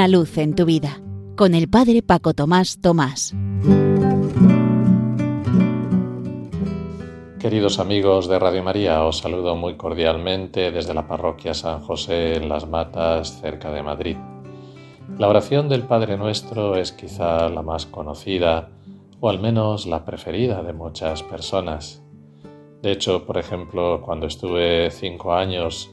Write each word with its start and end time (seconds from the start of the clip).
Una 0.00 0.08
luz 0.08 0.38
en 0.38 0.54
tu 0.54 0.64
vida 0.64 0.98
con 1.36 1.54
el 1.54 1.68
Padre 1.68 2.00
Paco 2.00 2.32
Tomás 2.32 2.80
Tomás. 2.80 3.34
Queridos 7.38 7.78
amigos 7.78 8.26
de 8.26 8.38
Radio 8.38 8.62
María, 8.62 9.04
os 9.04 9.18
saludo 9.18 9.56
muy 9.56 9.76
cordialmente 9.76 10.70
desde 10.70 10.94
la 10.94 11.06
parroquia 11.06 11.52
San 11.52 11.82
José 11.82 12.36
en 12.36 12.48
Las 12.48 12.66
Matas, 12.66 13.42
cerca 13.42 13.70
de 13.72 13.82
Madrid. 13.82 14.16
La 15.18 15.28
oración 15.28 15.68
del 15.68 15.82
Padre 15.82 16.16
Nuestro 16.16 16.76
es 16.76 16.92
quizá 16.92 17.50
la 17.50 17.60
más 17.60 17.84
conocida 17.84 18.70
o 19.20 19.28
al 19.28 19.38
menos 19.38 19.84
la 19.84 20.06
preferida 20.06 20.62
de 20.62 20.72
muchas 20.72 21.22
personas. 21.22 22.02
De 22.80 22.90
hecho, 22.90 23.26
por 23.26 23.36
ejemplo, 23.36 24.00
cuando 24.00 24.26
estuve 24.26 24.90
cinco 24.92 25.34
años 25.34 25.90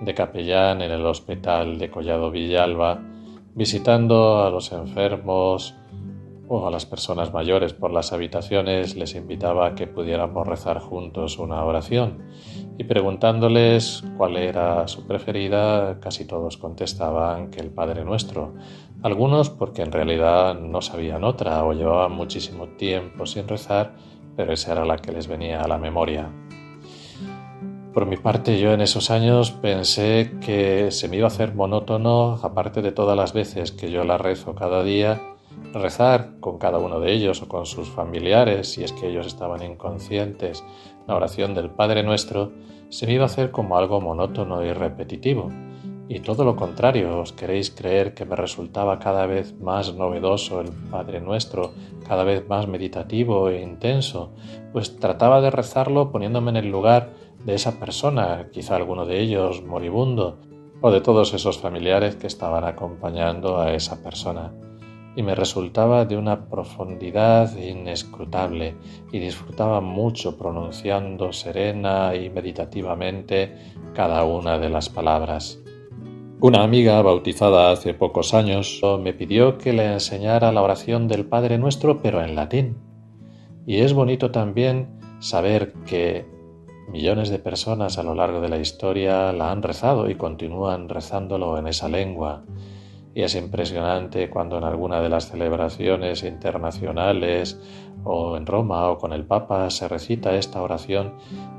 de 0.00 0.14
capellán 0.14 0.80
en 0.80 0.92
el 0.92 1.04
hospital 1.04 1.78
de 1.78 1.90
Collado 1.90 2.30
Villalba, 2.30 3.02
visitando 3.54 4.44
a 4.44 4.50
los 4.50 4.72
enfermos 4.72 5.74
o 6.48 6.66
a 6.66 6.70
las 6.70 6.84
personas 6.84 7.32
mayores 7.32 7.72
por 7.72 7.92
las 7.92 8.12
habitaciones, 8.12 8.96
les 8.96 9.14
invitaba 9.14 9.68
a 9.68 9.74
que 9.76 9.86
pudiéramos 9.86 10.46
rezar 10.46 10.80
juntos 10.80 11.38
una 11.38 11.64
oración 11.64 12.24
y 12.76 12.84
preguntándoles 12.84 14.02
cuál 14.16 14.36
era 14.36 14.88
su 14.88 15.06
preferida, 15.06 16.00
casi 16.00 16.24
todos 16.24 16.56
contestaban 16.56 17.50
que 17.50 17.60
el 17.60 17.70
Padre 17.70 18.04
Nuestro. 18.04 18.54
Algunos 19.02 19.48
porque 19.48 19.82
en 19.82 19.92
realidad 19.92 20.58
no 20.58 20.82
sabían 20.82 21.22
otra 21.22 21.62
o 21.64 21.72
llevaban 21.72 22.12
muchísimo 22.12 22.66
tiempo 22.70 23.26
sin 23.26 23.46
rezar, 23.46 23.94
pero 24.34 24.52
esa 24.52 24.72
era 24.72 24.84
la 24.84 24.96
que 24.96 25.12
les 25.12 25.28
venía 25.28 25.62
a 25.62 25.68
la 25.68 25.78
memoria. 25.78 26.32
Por 27.92 28.06
mi 28.06 28.16
parte, 28.16 28.60
yo 28.60 28.72
en 28.72 28.82
esos 28.82 29.10
años 29.10 29.50
pensé 29.50 30.36
que 30.40 30.92
se 30.92 31.08
me 31.08 31.16
iba 31.16 31.24
a 31.24 31.26
hacer 31.26 31.54
monótono, 31.56 32.38
aparte 32.40 32.82
de 32.82 32.92
todas 32.92 33.16
las 33.16 33.32
veces 33.32 33.72
que 33.72 33.90
yo 33.90 34.04
la 34.04 34.16
rezo 34.16 34.54
cada 34.54 34.84
día, 34.84 35.20
rezar 35.72 36.38
con 36.38 36.58
cada 36.58 36.78
uno 36.78 37.00
de 37.00 37.12
ellos 37.12 37.42
o 37.42 37.48
con 37.48 37.66
sus 37.66 37.88
familiares, 37.88 38.72
si 38.72 38.84
es 38.84 38.92
que 38.92 39.08
ellos 39.08 39.26
estaban 39.26 39.64
inconscientes, 39.64 40.64
la 41.08 41.16
oración 41.16 41.52
del 41.52 41.68
Padre 41.68 42.04
Nuestro, 42.04 42.52
se 42.90 43.06
me 43.06 43.14
iba 43.14 43.24
a 43.24 43.26
hacer 43.26 43.50
como 43.50 43.76
algo 43.76 44.00
monótono 44.00 44.64
y 44.64 44.72
repetitivo. 44.72 45.50
Y 46.12 46.18
todo 46.18 46.42
lo 46.42 46.56
contrario, 46.56 47.20
os 47.20 47.32
queréis 47.32 47.70
creer 47.70 48.14
que 48.14 48.24
me 48.24 48.34
resultaba 48.34 48.98
cada 48.98 49.26
vez 49.26 49.54
más 49.60 49.94
novedoso 49.94 50.60
el 50.60 50.72
Padre 50.90 51.20
Nuestro, 51.20 51.70
cada 52.04 52.24
vez 52.24 52.48
más 52.48 52.66
meditativo 52.66 53.48
e 53.48 53.62
intenso, 53.62 54.32
pues 54.72 54.96
trataba 54.96 55.40
de 55.40 55.52
rezarlo 55.52 56.10
poniéndome 56.10 56.50
en 56.50 56.56
el 56.56 56.68
lugar 56.68 57.10
de 57.44 57.54
esa 57.54 57.78
persona, 57.78 58.48
quizá 58.52 58.74
alguno 58.74 59.06
de 59.06 59.20
ellos 59.20 59.62
moribundo, 59.62 60.40
o 60.80 60.90
de 60.90 61.00
todos 61.00 61.32
esos 61.32 61.58
familiares 61.58 62.16
que 62.16 62.26
estaban 62.26 62.64
acompañando 62.64 63.60
a 63.60 63.72
esa 63.72 64.02
persona. 64.02 64.52
Y 65.14 65.22
me 65.22 65.36
resultaba 65.36 66.06
de 66.06 66.16
una 66.16 66.48
profundidad 66.48 67.56
inescrutable 67.56 68.74
y 69.12 69.20
disfrutaba 69.20 69.80
mucho 69.80 70.36
pronunciando 70.36 71.32
serena 71.32 72.16
y 72.16 72.30
meditativamente 72.30 73.54
cada 73.94 74.24
una 74.24 74.58
de 74.58 74.70
las 74.70 74.88
palabras. 74.88 75.60
Una 76.42 76.62
amiga 76.62 77.02
bautizada 77.02 77.70
hace 77.70 77.92
pocos 77.92 78.32
años 78.32 78.80
me 79.00 79.12
pidió 79.12 79.58
que 79.58 79.72
le 79.72 79.92
enseñara 79.92 80.52
la 80.52 80.62
oración 80.62 81.06
del 81.06 81.26
Padre 81.26 81.58
Nuestro 81.58 82.00
pero 82.00 82.22
en 82.22 82.34
latín. 82.34 82.78
Y 83.66 83.80
es 83.80 83.92
bonito 83.92 84.30
también 84.30 84.88
saber 85.20 85.74
que 85.86 86.24
Millones 86.90 87.30
de 87.30 87.38
personas 87.38 87.98
a 87.98 88.02
lo 88.02 88.16
largo 88.16 88.40
de 88.40 88.48
la 88.48 88.58
historia 88.58 89.32
la 89.32 89.52
han 89.52 89.62
rezado 89.62 90.10
y 90.10 90.16
continúan 90.16 90.88
rezándolo 90.88 91.56
en 91.56 91.68
esa 91.68 91.88
lengua. 91.88 92.42
Y 93.14 93.22
es 93.22 93.34
impresionante 93.34 94.30
cuando 94.30 94.58
en 94.58 94.64
alguna 94.64 95.00
de 95.00 95.08
las 95.08 95.28
celebraciones 95.28 96.22
internacionales 96.22 97.60
o 98.04 98.36
en 98.36 98.46
Roma 98.46 98.88
o 98.88 98.98
con 98.98 99.12
el 99.12 99.24
Papa 99.24 99.68
se 99.70 99.88
recita 99.88 100.36
esta 100.36 100.62
oración 100.62 101.14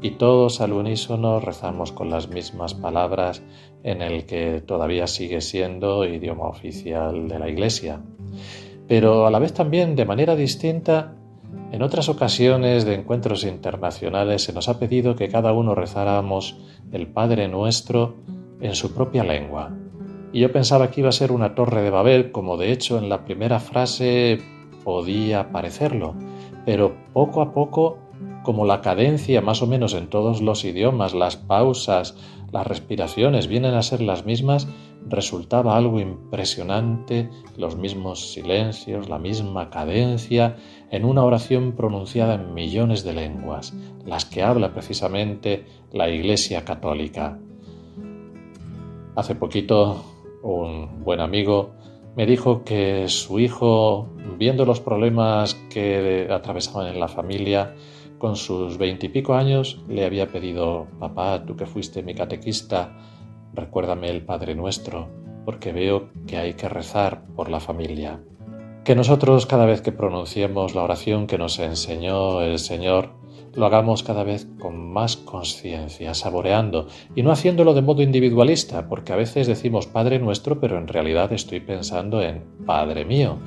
y 0.00 0.12
todos 0.12 0.60
al 0.60 0.72
unísono 0.72 1.40
rezamos 1.40 1.92
con 1.92 2.10
las 2.10 2.28
mismas 2.28 2.74
palabras 2.74 3.42
en 3.82 4.02
el 4.02 4.24
que 4.26 4.62
todavía 4.66 5.06
sigue 5.06 5.40
siendo 5.40 6.04
idioma 6.04 6.48
oficial 6.48 7.28
de 7.28 7.38
la 7.38 7.48
Iglesia. 7.48 8.00
Pero 8.88 9.26
a 9.26 9.30
la 9.30 9.38
vez 9.38 9.52
también 9.52 9.96
de 9.96 10.04
manera 10.04 10.36
distinta 10.36 11.14
en 11.72 11.82
otras 11.82 12.08
ocasiones 12.08 12.84
de 12.84 12.94
encuentros 12.94 13.44
internacionales 13.44 14.42
se 14.42 14.52
nos 14.52 14.68
ha 14.68 14.78
pedido 14.78 15.16
que 15.16 15.28
cada 15.28 15.52
uno 15.52 15.74
rezáramos 15.74 16.56
el 16.92 17.08
Padre 17.08 17.48
Nuestro 17.48 18.14
en 18.60 18.74
su 18.74 18.94
propia 18.94 19.24
lengua. 19.24 19.76
Y 20.34 20.40
yo 20.40 20.50
pensaba 20.50 20.90
que 20.90 21.00
iba 21.00 21.10
a 21.10 21.12
ser 21.12 21.30
una 21.30 21.54
torre 21.54 21.80
de 21.82 21.90
Babel, 21.90 22.32
como 22.32 22.56
de 22.56 22.72
hecho 22.72 22.98
en 22.98 23.08
la 23.08 23.24
primera 23.24 23.60
frase 23.60 24.40
podía 24.82 25.52
parecerlo, 25.52 26.16
pero 26.66 26.96
poco 27.12 27.40
a 27.40 27.54
poco, 27.54 27.98
como 28.42 28.66
la 28.66 28.80
cadencia 28.80 29.40
más 29.42 29.62
o 29.62 29.68
menos 29.68 29.94
en 29.94 30.08
todos 30.08 30.42
los 30.42 30.64
idiomas, 30.64 31.14
las 31.14 31.36
pausas, 31.36 32.16
las 32.50 32.66
respiraciones 32.66 33.46
vienen 33.46 33.74
a 33.74 33.82
ser 33.82 34.00
las 34.00 34.26
mismas, 34.26 34.66
resultaba 35.08 35.76
algo 35.76 36.00
impresionante, 36.00 37.30
los 37.56 37.76
mismos 37.76 38.32
silencios, 38.32 39.08
la 39.08 39.20
misma 39.20 39.70
cadencia, 39.70 40.56
en 40.90 41.04
una 41.04 41.22
oración 41.22 41.76
pronunciada 41.76 42.34
en 42.34 42.54
millones 42.54 43.04
de 43.04 43.12
lenguas, 43.12 43.72
las 44.04 44.24
que 44.24 44.42
habla 44.42 44.74
precisamente 44.74 45.64
la 45.92 46.10
Iglesia 46.10 46.64
Católica. 46.64 47.38
Hace 49.14 49.36
poquito 49.36 50.13
un 50.44 51.02
buen 51.02 51.20
amigo 51.20 51.72
me 52.16 52.26
dijo 52.26 52.62
que 52.64 53.08
su 53.08 53.40
hijo, 53.40 54.08
viendo 54.38 54.64
los 54.64 54.80
problemas 54.80 55.54
que 55.68 56.28
atravesaban 56.30 56.86
en 56.86 57.00
la 57.00 57.08
familia, 57.08 57.74
con 58.18 58.36
sus 58.36 58.78
veintipico 58.78 59.34
años 59.34 59.82
le 59.88 60.04
había 60.04 60.28
pedido, 60.28 60.86
papá, 61.00 61.44
tú 61.44 61.56
que 61.56 61.66
fuiste 61.66 62.02
mi 62.02 62.14
catequista, 62.14 62.96
recuérdame 63.52 64.08
el 64.10 64.24
Padre 64.24 64.54
Nuestro, 64.54 65.08
porque 65.44 65.72
veo 65.72 66.10
que 66.26 66.36
hay 66.36 66.54
que 66.54 66.68
rezar 66.68 67.24
por 67.34 67.50
la 67.50 67.60
familia. 67.60 68.22
Que 68.84 68.94
nosotros 68.94 69.46
cada 69.46 69.66
vez 69.66 69.82
que 69.82 69.92
pronunciemos 69.92 70.74
la 70.74 70.82
oración 70.82 71.26
que 71.26 71.38
nos 71.38 71.58
enseñó 71.58 72.42
el 72.42 72.58
Señor, 72.58 73.10
lo 73.56 73.66
hagamos 73.66 74.02
cada 74.02 74.24
vez 74.24 74.46
con 74.58 74.92
más 74.92 75.16
conciencia, 75.16 76.14
saboreando 76.14 76.88
y 77.14 77.22
no 77.22 77.30
haciéndolo 77.30 77.74
de 77.74 77.82
modo 77.82 78.02
individualista, 78.02 78.88
porque 78.88 79.12
a 79.12 79.16
veces 79.16 79.46
decimos 79.46 79.86
Padre 79.86 80.18
nuestro, 80.18 80.60
pero 80.60 80.78
en 80.78 80.88
realidad 80.88 81.32
estoy 81.32 81.60
pensando 81.60 82.22
en 82.22 82.44
Padre 82.66 83.04
mío. 83.04 83.38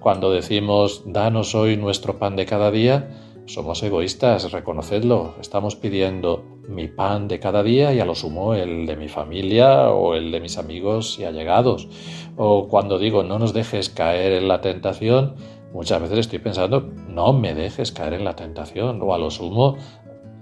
Cuando 0.00 0.30
decimos 0.30 1.02
Danos 1.06 1.54
hoy 1.54 1.76
nuestro 1.76 2.18
pan 2.18 2.36
de 2.36 2.46
cada 2.46 2.70
día, 2.70 3.08
somos 3.46 3.82
egoístas, 3.82 4.52
reconocedlo. 4.52 5.34
Estamos 5.40 5.76
pidiendo 5.76 6.44
mi 6.68 6.88
pan 6.88 7.28
de 7.28 7.38
cada 7.40 7.62
día 7.62 7.92
y 7.92 8.00
a 8.00 8.06
lo 8.06 8.14
sumo 8.14 8.54
el 8.54 8.86
de 8.86 8.96
mi 8.96 9.08
familia 9.08 9.90
o 9.90 10.14
el 10.14 10.32
de 10.32 10.40
mis 10.40 10.56
amigos 10.56 11.18
y 11.18 11.24
allegados. 11.24 11.88
O 12.36 12.68
cuando 12.68 12.98
digo 12.98 13.22
no 13.22 13.38
nos 13.38 13.52
dejes 13.52 13.90
caer 13.90 14.32
en 14.32 14.48
la 14.48 14.60
tentación, 14.62 15.34
muchas 15.74 16.00
veces 16.00 16.20
estoy 16.20 16.38
pensando 16.38 16.88
no 17.08 17.34
me 17.34 17.54
dejes 17.54 17.92
caer 17.92 18.14
en 18.14 18.24
la 18.24 18.34
tentación. 18.34 19.02
O 19.02 19.12
a 19.12 19.18
lo 19.18 19.30
sumo 19.30 19.76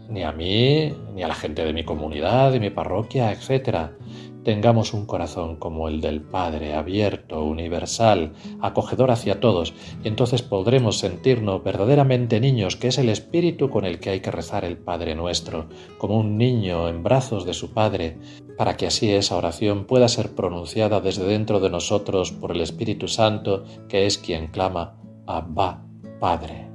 ni 0.09 0.23
a 0.23 0.31
mí, 0.31 0.93
ni 1.15 1.23
a 1.23 1.29
la 1.29 1.35
gente 1.35 1.65
de 1.65 1.73
mi 1.73 1.85
comunidad, 1.85 2.53
de 2.53 2.61
mi 2.61 2.71
parroquia, 2.71 3.33
etcétera 3.33 3.97
tengamos 4.43 4.93
un 4.93 5.07
corazón 5.07 5.57
como 5.57 5.89
el 5.89 6.01
del 6.01 6.21
Padre, 6.21 6.75
abierto, 6.75 7.45
universal, 7.45 8.33
acogedor 8.61 9.11
hacia 9.11 9.41
todos, 9.41 9.75
y 10.03 10.09
entonces 10.09 10.43
podremos 10.43 10.99
sentirnos 10.99 11.63
verdaderamente 11.63 12.41
niños, 12.41 12.77
que 12.77 12.89
es 12.89 12.99
el 12.99 13.09
espíritu 13.09 13.71
con 13.71 13.85
el 13.85 14.01
que 14.01 14.11
hay 14.11 14.21
que 14.21 14.31
rezar 14.31 14.65
el 14.65 14.77
Padre 14.77 15.15
nuestro, 15.15 15.67
como 15.99 16.19
un 16.19 16.39
niño 16.39 16.89
en 16.89 17.03
brazos 17.03 17.45
de 17.47 17.55
su 17.55 17.73
Padre, 17.73 18.19
para 18.59 18.77
que 18.77 18.87
así 18.87 19.11
esa 19.11 19.37
oración 19.37 19.85
pueda 19.87 20.09
ser 20.09 20.35
pronunciada 20.35 21.01
desde 21.01 21.25
dentro 21.25 21.61
de 21.61 21.71
nosotros 21.71 22.33
por 22.33 22.53
el 22.53 22.61
Espíritu 22.61 23.09
Santo, 23.09 23.65
que 23.89 24.07
es 24.07 24.19
quien 24.19 24.49
clama 24.49 25.02
Abba, 25.37 25.85
Padre. 26.21 26.69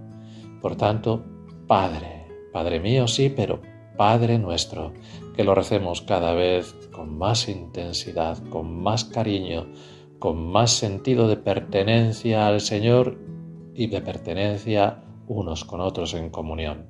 Por 0.62 0.75
tanto, 0.75 1.24
Padre, 1.68 2.27
Padre 2.51 2.80
mío 2.80 3.07
sí, 3.07 3.31
pero 3.36 3.62
Padre 3.98 4.39
nuestro, 4.39 4.94
que 5.36 5.44
lo 5.44 5.54
recemos 5.54 6.01
cada 6.01 6.33
vez 6.33 6.74
con 6.92 7.18
más 7.18 7.50
intensidad, 7.50 8.38
con 8.50 8.81
más 8.81 9.06
cariño, 9.06 9.68
con 10.19 10.51
más 10.51 10.71
sentido 10.71 11.27
de 11.27 11.38
pertenencia 11.38 12.48
al 12.48 12.62
Señor 12.62 13.18
y 13.75 13.88
de 13.88 14.01
pertenencia 14.01 15.04
unos 15.27 15.63
con 15.65 15.81
otros 15.81 16.13
en 16.13 16.30
comunión. 16.30 16.88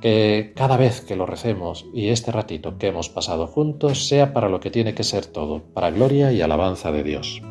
Que 0.00 0.52
cada 0.56 0.76
vez 0.76 1.00
que 1.00 1.16
lo 1.16 1.26
recemos 1.26 1.86
y 1.92 2.08
este 2.08 2.32
ratito 2.32 2.78
que 2.78 2.88
hemos 2.88 3.08
pasado 3.08 3.46
juntos 3.46 4.06
sea 4.08 4.32
para 4.32 4.48
lo 4.48 4.60
que 4.60 4.70
tiene 4.70 4.94
que 4.94 5.04
ser 5.04 5.26
todo, 5.26 5.62
para 5.74 5.90
gloria 5.90 6.32
y 6.32 6.40
alabanza 6.40 6.90
de 6.92 7.02
Dios. 7.02 7.42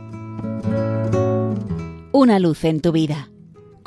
Una 2.11 2.39
luz 2.39 2.63
en 2.63 2.81
tu 2.81 2.91
vida, 2.91 3.29